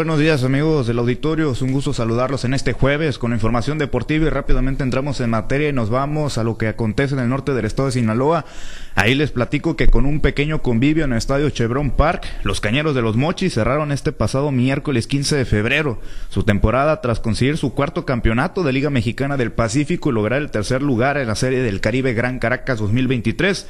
[0.00, 4.26] Buenos días amigos del auditorio, es un gusto saludarlos en este jueves con información deportiva
[4.26, 7.52] y rápidamente entramos en materia y nos vamos a lo que acontece en el norte
[7.52, 8.44] del estado de Sinaloa.
[8.98, 12.96] Ahí les platico que con un pequeño convivio en el estadio Chevron Park, los cañeros
[12.96, 17.74] de los Mochis cerraron este pasado miércoles 15 de febrero su temporada tras conseguir su
[17.74, 21.62] cuarto campeonato de Liga Mexicana del Pacífico y lograr el tercer lugar en la Serie
[21.62, 23.68] del Caribe Gran Caracas 2023.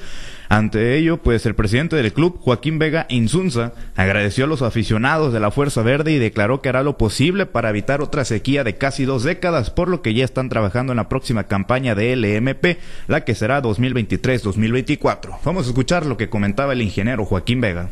[0.49, 5.41] Ante ello, pues el presidente del club, Joaquín Vega Insunza, agradeció a los aficionados de
[5.41, 9.05] la Fuerza Verde y declaró que hará lo posible para evitar otra sequía de casi
[9.05, 13.27] dos décadas, por lo que ya están trabajando en la próxima campaña de LMP, la
[13.27, 15.18] que será 2023-2024.
[15.45, 17.89] Vamos a escuchar lo que comentaba el ingeniero Joaquín Vega.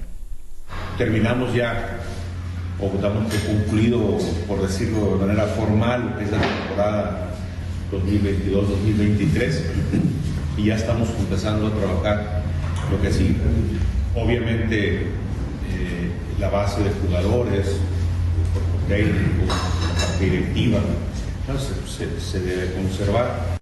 [0.99, 2.01] Terminamos ya,
[2.81, 7.31] o damos por concluido, por decirlo de manera formal, es la temporada
[7.93, 9.61] 2022-2023
[10.57, 12.43] y ya estamos empezando a trabajar
[12.91, 13.37] lo que sí.
[14.15, 17.67] Obviamente eh, la base de jugadores,
[18.89, 20.79] el técnico, la parte directiva,
[21.87, 23.56] se, se debe conservar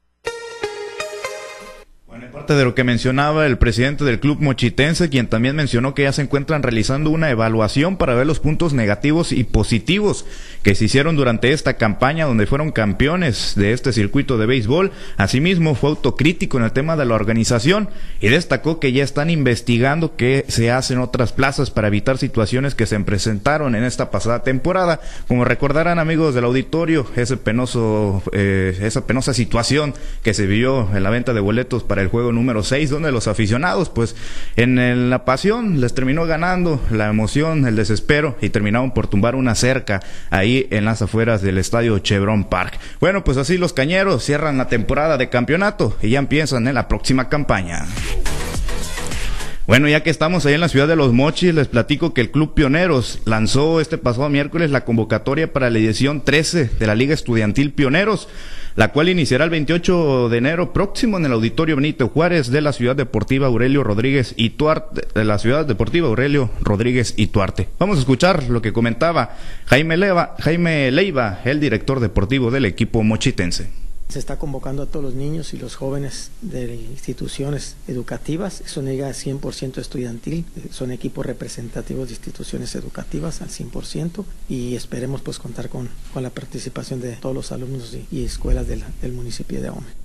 [2.44, 6.12] parte de lo que mencionaba el presidente del club mochitense, quien también mencionó que ya
[6.12, 10.26] se encuentran realizando una evaluación para ver los puntos negativos y positivos
[10.62, 14.92] que se hicieron durante esta campaña donde fueron campeones de este circuito de béisbol.
[15.16, 17.88] Asimismo, fue autocrítico en el tema de la organización
[18.20, 22.74] y destacó que ya están investigando qué se hace en otras plazas para evitar situaciones
[22.74, 25.00] que se presentaron en esta pasada temporada.
[25.28, 31.02] Como recordarán amigos del auditorio, ese penoso, eh, esa penosa situación que se vio en
[31.02, 34.16] la venta de boletos para el juego número 6, donde los aficionados, pues
[34.56, 39.54] en la pasión les terminó ganando la emoción, el desespero y terminaron por tumbar una
[39.54, 42.78] cerca ahí en las afueras del estadio Chevron Park.
[43.00, 46.88] Bueno, pues así los cañeros cierran la temporada de campeonato y ya empiezan en la
[46.88, 47.86] próxima campaña.
[49.66, 52.30] Bueno, ya que estamos ahí en la ciudad de Los Mochis, les platico que el
[52.30, 57.14] Club Pioneros lanzó este pasado miércoles la convocatoria para la edición 13 de la Liga
[57.14, 58.28] Estudiantil Pioneros
[58.76, 62.72] la cual iniciará el 28 de enero próximo en el Auditorio Benito Juárez de la
[62.72, 67.68] Ciudad Deportiva Aurelio Rodríguez y Tuarte, de la Ciudad Deportiva Aurelio Rodríguez y Tuarte.
[67.78, 69.36] Vamos a escuchar lo que comentaba
[69.66, 73.83] Jaime Leiva, Jaime Leiva, el director deportivo del equipo mochitense.
[74.08, 78.60] Se está convocando a todos los niños y los jóvenes de instituciones educativas.
[78.60, 80.44] Es una liga 100% estudiantil.
[80.70, 86.30] Son equipos representativos de instituciones educativas al 100% y esperemos pues contar con, con la
[86.30, 90.03] participación de todos los alumnos y, escuelas del municipio de Ome.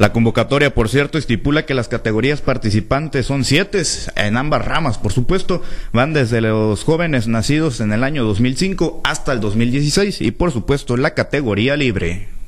[0.00, 3.82] La convocatoria, por cierto, estipula que las categorías participantes son siete,
[4.16, 5.62] en ambas ramas, por supuesto,
[5.92, 10.96] van desde los jóvenes nacidos en el año 2005 hasta el 2016 y, por supuesto,
[10.96, 12.39] la categoría libre.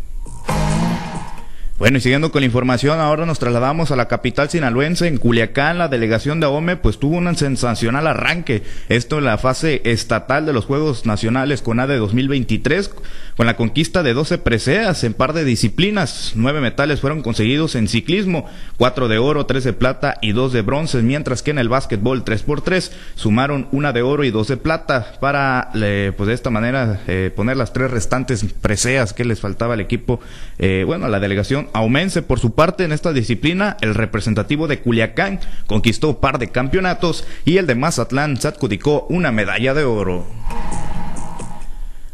[1.82, 5.78] Bueno, y siguiendo con la información, ahora nos trasladamos a la capital sinaloense, en Culiacán,
[5.78, 10.52] la delegación de AOME, pues tuvo un sensacional arranque, esto en la fase estatal de
[10.52, 12.92] los Juegos Nacionales con ADE 2023,
[13.36, 16.34] con la conquista de 12 preseas en par de disciplinas.
[16.36, 20.62] Nueve metales fueron conseguidos en ciclismo, cuatro de oro, tres de plata y dos de
[20.62, 24.46] bronce, mientras que en el básquetbol 3 por 3 sumaron una de oro y dos
[24.46, 25.14] de plata.
[25.18, 29.80] Para, pues de esta manera, eh, poner las tres restantes preseas que les faltaba al
[29.80, 30.20] equipo,
[30.60, 34.80] eh, bueno, a la delegación Aumense, por su parte, en esta disciplina, el representativo de
[34.80, 39.84] Culiacán conquistó un par de campeonatos y el de Mazatlán se adjudicó una medalla de
[39.84, 40.26] oro.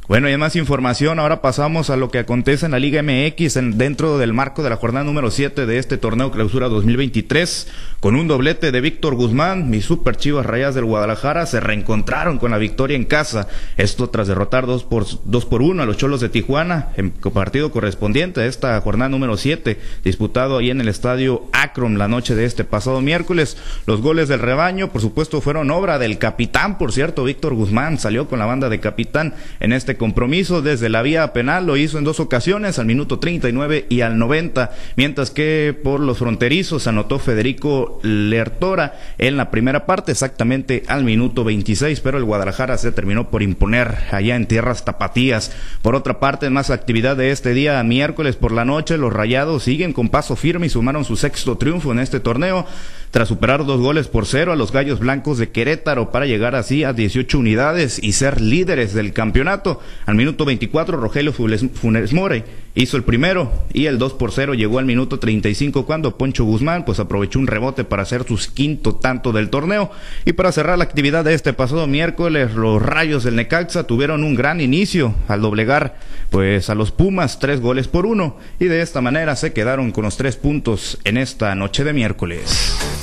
[0.09, 4.17] Bueno, y más información, ahora pasamos a lo que acontece en la Liga MX dentro
[4.17, 7.69] del marco de la jornada número 7 de este torneo clausura 2023,
[8.01, 12.53] con un doblete de Víctor Guzmán, mis super chivas rayas del Guadalajara se reencontraron con
[12.53, 16.23] la victoria en casa, esto tras derrotar 2 por, 2 por 1 a los Cholos
[16.23, 21.51] de Tijuana, en partido correspondiente a esta jornada número 7, disputado ahí en el estadio
[21.53, 23.59] Akron la noche de este pasado miércoles.
[23.85, 28.27] Los goles del rebaño, por supuesto, fueron obra del capitán, por cierto, Víctor Guzmán salió
[28.27, 32.05] con la banda de capitán en este compromiso desde la vía penal, lo hizo en
[32.05, 38.01] dos ocasiones, al minuto 39 y al 90, mientras que por los fronterizos anotó Federico
[38.03, 43.43] Lertora en la primera parte, exactamente al minuto 26, pero el Guadalajara se terminó por
[43.43, 45.53] imponer allá en tierras tapatías.
[45.83, 49.93] Por otra parte, más actividad de este día, miércoles por la noche, los Rayados siguen
[49.93, 52.67] con paso firme y sumaron su sexto triunfo en este torneo
[53.11, 56.85] tras superar dos goles por cero a los Gallos Blancos de Querétaro para llegar así
[56.85, 59.81] a 18 unidades y ser líderes del campeonato.
[60.07, 62.45] Al minuto 24, Rogelio Funes More
[62.75, 66.85] hizo el primero y el 2 por 0 llegó al minuto 35 cuando Poncho Guzmán
[66.85, 69.91] pues aprovechó un rebote para hacer su quinto tanto del torneo.
[70.25, 74.35] Y para cerrar la actividad de este pasado miércoles, los Rayos del Necaxa tuvieron un
[74.35, 75.97] gran inicio al doblegar
[76.31, 80.05] pues a los Pumas tres goles por uno y de esta manera se quedaron con
[80.05, 82.98] los tres puntos en esta noche de miércoles.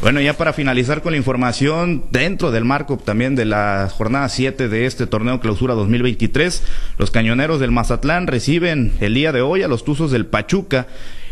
[0.00, 4.68] Bueno, ya para finalizar con la información, dentro del marco también de la jornada 7
[4.68, 6.62] de este torneo clausura 2023,
[6.98, 10.86] los cañoneros del Mazatlán reciben el día de hoy a los Tuzos del Pachuca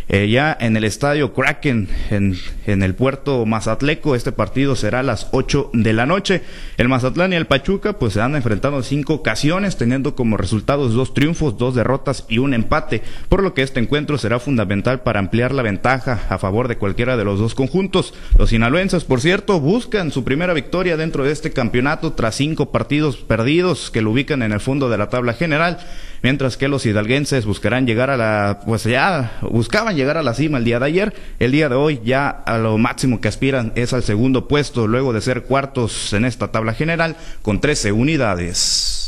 [0.09, 2.37] eh, ya en el estadio Kraken, en,
[2.67, 4.15] en, el puerto Mazatleco.
[4.15, 6.43] Este partido será a las 8 de la noche.
[6.77, 10.95] El Mazatlán y el Pachuca pues se han enfrentado en cinco ocasiones, teniendo como resultados
[10.95, 15.19] dos triunfos, dos derrotas y un empate, por lo que este encuentro será fundamental para
[15.19, 18.15] ampliar la ventaja a favor de cualquiera de los dos conjuntos.
[18.39, 23.17] Los sinaloenses, por cierto, buscan su primera victoria dentro de este campeonato tras cinco partidos
[23.17, 25.79] perdidos que lo ubican en el fondo de la tabla general,
[26.23, 30.59] mientras que los hidalguenses buscarán llegar a la, pues ya buscaban llegar a la cima
[30.59, 31.15] el día de ayer.
[31.39, 35.13] El día de hoy ya a lo máximo que aspiran es al segundo puesto luego
[35.13, 39.06] de ser cuartos en esta tabla general con 13 unidades.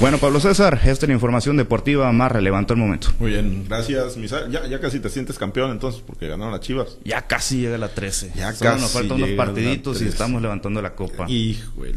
[0.00, 3.08] Bueno, Pablo César, esta es la información deportiva más relevante al momento.
[3.18, 4.48] Muy bien, gracias, Misael.
[4.48, 6.98] Ya, ya casi te sientes campeón entonces, porque ganaron las Chivas.
[7.04, 8.30] Ya casi llega la 13.
[8.36, 8.82] Ya Solo casi.
[8.82, 11.28] Nos faltan unos partiditos y estamos levantando la copa.
[11.28, 11.94] Híjole,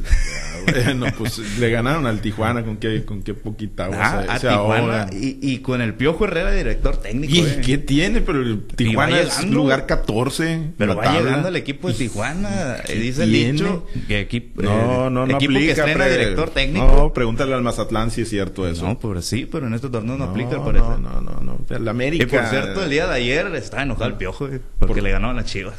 [0.65, 5.37] bueno, pues le ganaron al Tijuana con qué, con qué poquita ah, a Tijuana y,
[5.39, 7.35] y, con el Piojo Herrera, director técnico.
[7.35, 7.61] ¿Y eh.
[7.63, 8.21] qué tiene?
[8.21, 10.71] Pero el Tijuana es lugar 14.
[10.75, 11.19] Pero va tabla.
[11.19, 12.77] llegando el equipo de Tijuana.
[12.87, 16.87] Eh, dice el dicho que equipo, no, no, no equipo aplica, que estrena director técnico.
[16.87, 18.85] No, pregúntale al Mazatlán si es cierto eso.
[18.85, 20.99] No, pues sí, pero en este torneo no, aplica, al parecer.
[20.99, 21.57] No, no, no.
[21.69, 21.79] no.
[21.79, 22.23] La América.
[22.23, 24.49] Y por cierto, el día de ayer estaba enojado el piojo,
[24.79, 25.03] porque por...
[25.03, 25.75] le a las chivas.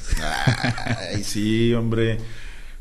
[1.13, 2.19] Ay, sí, hombre.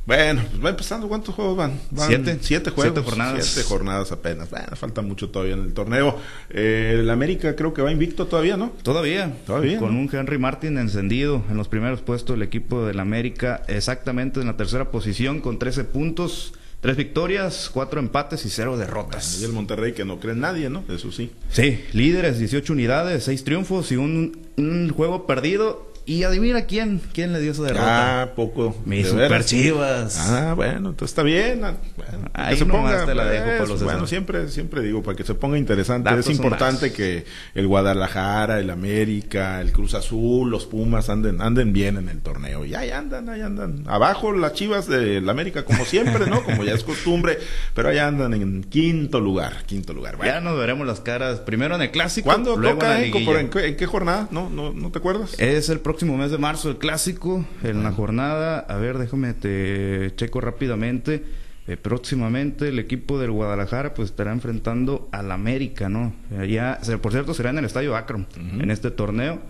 [0.06, 1.08] Bueno, pues va empezando.
[1.08, 1.80] ¿Cuántos juegos van?
[1.92, 2.38] van siete.
[2.42, 2.94] Siete juegos.
[2.94, 3.46] Siete jornadas.
[3.46, 4.50] Siete jornadas apenas.
[4.50, 6.18] Bueno, falta mucho todavía en el torneo.
[6.50, 8.72] Eh, el América creo que va invicto todavía, ¿no?
[8.82, 9.32] Todavía.
[9.46, 9.78] Todavía.
[9.78, 10.02] Con ¿no?
[10.02, 13.64] un Henry Martin encendido en los primeros puestos del equipo del América.
[13.68, 16.54] Exactamente en la tercera posición con 13 puntos.
[16.82, 19.40] Tres victorias, cuatro empates y cero derrotas.
[19.40, 20.84] Y el Monterrey que no cree en nadie, ¿no?
[20.90, 21.32] Eso sí.
[21.52, 27.32] Sí, líderes, 18 unidades, seis triunfos y un, un juego perdido y adivina quién, quién
[27.34, 28.22] le dio su derrota.
[28.22, 28.76] Ah, poco.
[28.86, 30.18] Mis super chivas.
[30.18, 31.62] Ah, bueno, entonces está bien.
[31.62, 35.24] Bueno, Ahí se ponga, te la dejo, pues, Pablo Bueno, siempre, siempre digo, para que
[35.24, 36.10] se ponga interesante.
[36.10, 41.74] Datos es importante que el Guadalajara, el América, el Cruz Azul, los Pumas anden, anden
[41.74, 42.66] bien en el torneo.
[42.66, 43.84] Y ahí andan, ahí andan.
[43.88, 46.44] Abajo las chivas del América, como siempre, ¿no?
[46.44, 47.38] Como ya es costumbre,
[47.76, 50.18] pero ahí andan en quinto lugar, quinto lugar.
[50.18, 50.34] Bueno.
[50.34, 52.26] Ya nos veremos las caras primero en el clásico.
[52.26, 53.02] ¿Cuándo luego toca?
[53.02, 54.28] en, la ¿En, qué, ¿En qué jornada?
[54.32, 55.40] ¿No, no, ¿No te acuerdas?
[55.40, 60.14] Es el próximo mes de marzo el clásico, en la jornada, a ver, déjame te
[60.16, 61.22] checo rápidamente.
[61.68, 66.14] Eh, próximamente el equipo del Guadalajara pues estará enfrentando al América, ¿no?
[66.48, 68.64] Ya, por cierto, será en el Estadio Akron, uh -huh.
[68.64, 69.42] en este torneo.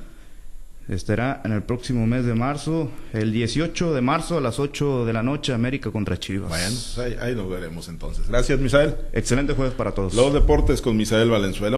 [0.90, 5.14] Estará en el próximo mes de marzo, el 18 de marzo a las 8 de
[5.14, 6.50] la noche, América contra Chivas.
[6.50, 8.28] Bueno, ahí, ahí nos veremos entonces.
[8.28, 8.96] Gracias, Misael.
[9.14, 10.16] Excelente jueves para todos.
[10.16, 11.70] Los deportes con Misael Valenzuela.